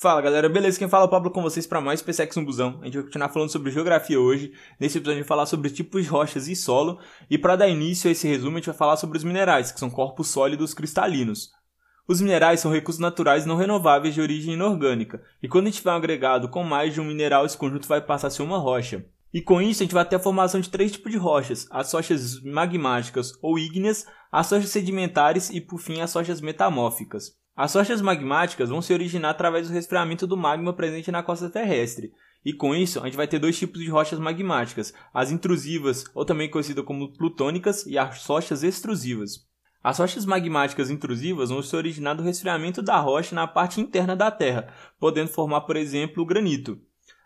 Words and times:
Fala 0.00 0.20
galera, 0.20 0.48
beleza? 0.48 0.78
Quem 0.78 0.88
fala 0.88 1.06
é 1.06 1.08
o 1.08 1.10
Pablo 1.10 1.28
com 1.28 1.42
vocês 1.42 1.66
para 1.66 1.80
mais 1.80 1.98
SpaceX 1.98 2.36
no 2.36 2.44
Busão. 2.44 2.78
A 2.80 2.84
gente 2.84 2.94
vai 2.94 3.02
continuar 3.02 3.30
falando 3.30 3.50
sobre 3.50 3.72
geografia 3.72 4.20
hoje. 4.20 4.52
Nesse 4.78 4.96
episódio 4.96 5.14
a 5.14 5.16
gente 5.16 5.24
vai 5.24 5.28
falar 5.28 5.46
sobre 5.46 5.70
tipos 5.70 6.04
de 6.04 6.08
rochas 6.08 6.46
e 6.46 6.54
solo. 6.54 7.00
E 7.28 7.36
para 7.36 7.56
dar 7.56 7.68
início 7.68 8.06
a 8.08 8.12
esse 8.12 8.28
resumo, 8.28 8.52
a 8.52 8.60
gente 8.60 8.66
vai 8.66 8.76
falar 8.76 8.96
sobre 8.96 9.18
os 9.18 9.24
minerais, 9.24 9.72
que 9.72 9.80
são 9.80 9.90
corpos 9.90 10.28
sólidos 10.28 10.72
cristalinos. 10.72 11.50
Os 12.06 12.20
minerais 12.20 12.60
são 12.60 12.70
recursos 12.70 13.00
naturais 13.00 13.44
não 13.44 13.56
renováveis 13.56 14.14
de 14.14 14.20
origem 14.20 14.54
inorgânica. 14.54 15.20
E 15.42 15.48
quando 15.48 15.64
a 15.66 15.70
gente 15.70 15.78
tiver 15.78 15.90
um 15.90 15.96
agregado 15.96 16.48
com 16.48 16.62
mais 16.62 16.94
de 16.94 17.00
um 17.00 17.04
mineral, 17.04 17.44
esse 17.44 17.58
conjunto 17.58 17.88
vai 17.88 18.00
passar 18.00 18.28
a 18.28 18.30
ser 18.30 18.42
uma 18.42 18.58
rocha. 18.58 19.04
E 19.34 19.42
com 19.42 19.60
isso 19.60 19.82
a 19.82 19.84
gente 19.84 19.94
vai 19.94 20.04
ter 20.04 20.14
a 20.14 20.20
formação 20.20 20.60
de 20.60 20.70
três 20.70 20.92
tipos 20.92 21.10
de 21.10 21.18
rochas: 21.18 21.66
as 21.72 21.92
rochas 21.92 22.40
magmáticas 22.44 23.32
ou 23.42 23.58
ígneas, 23.58 24.06
as 24.30 24.48
rochas 24.48 24.70
sedimentares 24.70 25.50
e 25.50 25.60
por 25.60 25.80
fim 25.80 26.00
as 26.00 26.14
rochas 26.14 26.40
metamórficas. 26.40 27.36
As 27.58 27.74
rochas 27.74 28.00
magmáticas 28.00 28.68
vão 28.68 28.80
se 28.80 28.92
originar 28.92 29.30
através 29.30 29.66
do 29.66 29.74
resfriamento 29.74 30.28
do 30.28 30.36
magma 30.36 30.72
presente 30.72 31.10
na 31.10 31.24
costa 31.24 31.50
terrestre. 31.50 32.12
E 32.44 32.52
com 32.52 32.72
isso, 32.72 33.00
a 33.00 33.06
gente 33.06 33.16
vai 33.16 33.26
ter 33.26 33.40
dois 33.40 33.58
tipos 33.58 33.80
de 33.80 33.90
rochas 33.90 34.20
magmáticas, 34.20 34.94
as 35.12 35.32
intrusivas, 35.32 36.04
ou 36.14 36.24
também 36.24 36.48
conhecidas 36.48 36.84
como 36.84 37.12
plutônicas, 37.12 37.84
e 37.84 37.98
as 37.98 38.24
rochas 38.24 38.62
extrusivas. 38.62 39.44
As 39.82 39.98
rochas 39.98 40.24
magmáticas 40.24 40.88
intrusivas 40.88 41.50
vão 41.50 41.60
se 41.60 41.74
originar 41.74 42.14
do 42.14 42.22
resfriamento 42.22 42.80
da 42.80 42.96
rocha 43.00 43.34
na 43.34 43.48
parte 43.48 43.80
interna 43.80 44.14
da 44.14 44.30
Terra, 44.30 44.72
podendo 45.00 45.28
formar, 45.28 45.62
por 45.62 45.74
exemplo, 45.74 46.22
o 46.22 46.26
granito. 46.26 46.80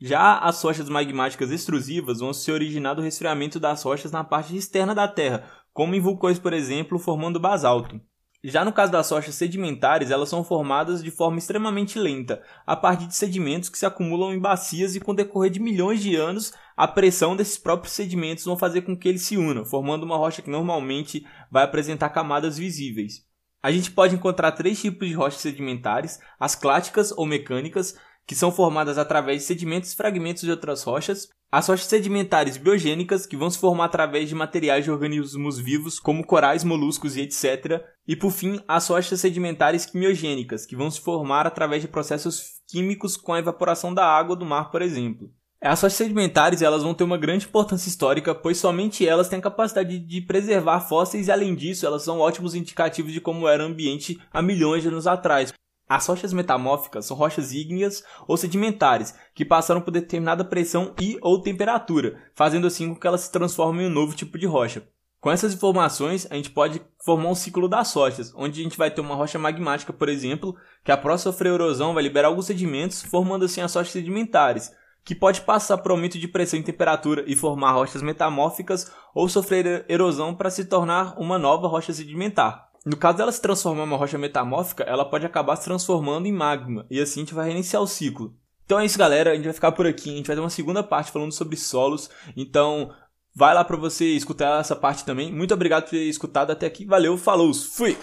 Já 0.00 0.38
as 0.38 0.62
rochas 0.62 0.88
magmáticas 0.88 1.50
extrusivas 1.50 2.20
vão 2.20 2.32
se 2.32 2.50
originar 2.50 2.94
do 2.94 3.02
resfriamento 3.02 3.60
das 3.60 3.82
rochas 3.82 4.10
na 4.10 4.24
parte 4.24 4.56
externa 4.56 4.94
da 4.94 5.06
Terra, 5.06 5.44
como 5.70 5.94
em 5.94 6.00
vulcões, 6.00 6.38
por 6.38 6.54
exemplo, 6.54 6.98
formando 6.98 7.38
basalto. 7.38 8.00
Já 8.46 8.62
no 8.62 8.74
caso 8.74 8.92
das 8.92 9.10
rochas 9.10 9.34
sedimentares, 9.36 10.10
elas 10.10 10.28
são 10.28 10.44
formadas 10.44 11.02
de 11.02 11.10
forma 11.10 11.38
extremamente 11.38 11.98
lenta, 11.98 12.42
a 12.66 12.76
partir 12.76 13.06
de 13.06 13.14
sedimentos 13.14 13.70
que 13.70 13.78
se 13.78 13.86
acumulam 13.86 14.34
em 14.34 14.38
bacias 14.38 14.94
e 14.94 15.00
com 15.00 15.12
o 15.12 15.14
decorrer 15.14 15.50
de 15.50 15.58
milhões 15.58 16.02
de 16.02 16.14
anos, 16.14 16.52
a 16.76 16.86
pressão 16.86 17.34
desses 17.34 17.56
próprios 17.56 17.94
sedimentos 17.94 18.44
vão 18.44 18.54
fazer 18.54 18.82
com 18.82 18.94
que 18.94 19.08
eles 19.08 19.22
se 19.22 19.38
unam, 19.38 19.64
formando 19.64 20.02
uma 20.02 20.18
rocha 20.18 20.42
que 20.42 20.50
normalmente 20.50 21.26
vai 21.50 21.64
apresentar 21.64 22.10
camadas 22.10 22.58
visíveis. 22.58 23.24
A 23.62 23.72
gente 23.72 23.90
pode 23.90 24.14
encontrar 24.14 24.52
três 24.52 24.78
tipos 24.78 25.08
de 25.08 25.14
rochas 25.14 25.40
sedimentares, 25.40 26.20
as 26.38 26.54
cláticas 26.54 27.12
ou 27.12 27.24
mecânicas, 27.24 27.98
que 28.26 28.34
são 28.34 28.50
formadas 28.50 28.98
através 28.98 29.42
de 29.42 29.46
sedimentos 29.46 29.92
e 29.92 29.96
fragmentos 29.96 30.42
de 30.42 30.50
outras 30.50 30.82
rochas, 30.82 31.28
as 31.52 31.68
rochas 31.68 31.86
sedimentares 31.86 32.56
biogênicas, 32.56 33.26
que 33.26 33.36
vão 33.36 33.48
se 33.48 33.58
formar 33.58 33.84
através 33.84 34.28
de 34.28 34.34
materiais 34.34 34.84
de 34.84 34.90
organismos 34.90 35.58
vivos, 35.58 36.00
como 36.00 36.26
corais, 36.26 36.64
moluscos 36.64 37.16
e 37.16 37.20
etc. 37.20 37.80
E 38.08 38.16
por 38.16 38.32
fim, 38.32 38.58
as 38.66 38.88
rochas 38.88 39.20
sedimentares 39.20 39.86
quimiogênicas, 39.86 40.66
que 40.66 40.74
vão 40.74 40.90
se 40.90 41.00
formar 41.00 41.46
através 41.46 41.80
de 41.80 41.86
processos 41.86 42.54
químicos 42.66 43.16
com 43.16 43.32
a 43.32 43.38
evaporação 43.38 43.94
da 43.94 44.04
água 44.04 44.34
do 44.34 44.44
mar, 44.44 44.70
por 44.70 44.82
exemplo. 44.82 45.30
As 45.60 45.80
rochas 45.80 45.96
sedimentares 45.96 46.60
elas 46.60 46.82
vão 46.82 46.92
ter 46.92 47.04
uma 47.04 47.16
grande 47.16 47.46
importância 47.46 47.88
histórica, 47.88 48.34
pois 48.34 48.58
somente 48.58 49.06
elas 49.06 49.28
têm 49.28 49.38
a 49.38 49.42
capacidade 49.42 49.98
de 49.98 50.20
preservar 50.20 50.80
fósseis 50.80 51.28
e, 51.28 51.32
além 51.32 51.54
disso, 51.54 51.86
elas 51.86 52.02
são 52.02 52.18
ótimos 52.18 52.54
indicativos 52.54 53.12
de 53.12 53.20
como 53.20 53.46
era 53.48 53.62
o 53.62 53.66
ambiente 53.66 54.20
há 54.32 54.42
milhões 54.42 54.82
de 54.82 54.88
anos 54.88 55.06
atrás. 55.06 55.52
As 55.88 56.06
rochas 56.06 56.32
metamórficas 56.32 57.06
são 57.06 57.16
rochas 57.16 57.52
ígneas 57.52 58.02
ou 58.26 58.36
sedimentares 58.36 59.14
que 59.34 59.44
passaram 59.44 59.80
por 59.80 59.90
determinada 59.90 60.44
pressão 60.44 60.94
e 61.00 61.18
ou 61.20 61.42
temperatura, 61.42 62.18
fazendo 62.34 62.66
assim 62.66 62.88
com 62.88 62.98
que 62.98 63.06
elas 63.06 63.22
se 63.22 63.32
transformem 63.32 63.86
em 63.86 63.90
um 63.90 63.92
novo 63.92 64.14
tipo 64.14 64.38
de 64.38 64.46
rocha. 64.46 64.86
Com 65.20 65.30
essas 65.30 65.54
informações, 65.54 66.26
a 66.30 66.34
gente 66.34 66.50
pode 66.50 66.82
formar 67.02 67.30
um 67.30 67.34
ciclo 67.34 67.66
das 67.66 67.92
rochas, 67.94 68.32
onde 68.36 68.60
a 68.60 68.62
gente 68.62 68.76
vai 68.76 68.90
ter 68.90 69.00
uma 69.00 69.14
rocha 69.14 69.38
magmática, 69.38 69.92
por 69.92 70.08
exemplo, 70.08 70.54
que 70.84 70.92
após 70.92 71.22
sofrer 71.22 71.54
erosão 71.54 71.94
vai 71.94 72.02
liberar 72.02 72.28
alguns 72.28 72.46
sedimentos, 72.46 73.02
formando 73.02 73.46
assim 73.46 73.62
as 73.62 73.74
rochas 73.74 73.92
sedimentares, 73.92 74.70
que 75.02 75.14
pode 75.14 75.40
passar 75.42 75.78
por 75.78 75.92
aumento 75.92 76.18
de 76.18 76.28
pressão 76.28 76.58
e 76.58 76.62
temperatura 76.62 77.24
e 77.26 77.36
formar 77.36 77.72
rochas 77.72 78.02
metamórficas 78.02 78.90
ou 79.14 79.28
sofrer 79.28 79.84
erosão 79.88 80.34
para 80.34 80.50
se 80.50 80.64
tornar 80.64 81.18
uma 81.18 81.38
nova 81.38 81.68
rocha 81.68 81.92
sedimentar. 81.92 82.68
No 82.84 82.96
caso 82.96 83.18
dela 83.18 83.32
se 83.32 83.40
transformar 83.40 83.82
em 83.82 83.86
uma 83.86 83.96
rocha 83.96 84.18
metamórfica, 84.18 84.84
ela 84.84 85.04
pode 85.04 85.24
acabar 85.24 85.56
se 85.56 85.64
transformando 85.64 86.26
em 86.26 86.32
magma, 86.32 86.86
e 86.90 87.00
assim 87.00 87.20
a 87.20 87.24
gente 87.24 87.34
vai 87.34 87.46
reiniciar 87.46 87.82
o 87.82 87.86
ciclo. 87.86 88.36
Então 88.64 88.78
é 88.78 88.84
isso, 88.84 88.98
galera. 88.98 89.32
A 89.32 89.34
gente 89.34 89.44
vai 89.44 89.52
ficar 89.52 89.72
por 89.72 89.86
aqui. 89.86 90.10
A 90.10 90.16
gente 90.16 90.26
vai 90.26 90.36
ter 90.36 90.40
uma 90.40 90.50
segunda 90.50 90.82
parte 90.82 91.12
falando 91.12 91.32
sobre 91.32 91.56
solos. 91.56 92.10
Então, 92.36 92.90
vai 93.34 93.54
lá 93.54 93.64
para 93.64 93.76
você 93.76 94.06
escutar 94.06 94.60
essa 94.60 94.74
parte 94.74 95.04
também. 95.04 95.32
Muito 95.32 95.52
obrigado 95.52 95.84
por 95.84 95.90
ter 95.90 96.04
escutado 96.04 96.50
até 96.50 96.66
aqui. 96.66 96.84
Valeu, 96.84 97.16
falou, 97.18 97.52
fui! 97.52 97.96